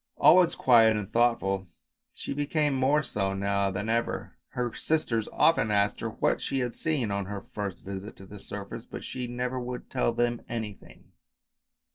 Always 0.17 0.55
silent 0.55 0.97
and 0.97 1.13
thoughtful, 1.13 1.67
she 2.11 2.33
became 2.33 2.73
more 2.73 3.03
so 3.03 3.35
now 3.35 3.69
than 3.69 3.87
ever. 3.87 4.35
Her 4.53 4.73
sisters 4.73 5.29
often 5.31 5.69
asked 5.69 5.99
her 5.99 6.09
what 6.09 6.41
she 6.41 6.57
had 6.57 6.73
seen 6.73 7.11
on 7.11 7.25
her 7.27 7.41
first 7.51 7.81
visit 7.85 8.15
to 8.15 8.25
the 8.25 8.39
surface, 8.39 8.83
but 8.83 9.03
she 9.03 9.27
never 9.27 9.59
would 9.59 9.91
tell 9.91 10.11
them 10.11 10.41
anything. 10.49 11.11